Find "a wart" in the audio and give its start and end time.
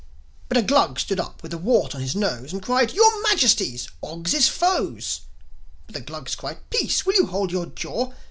1.53-1.93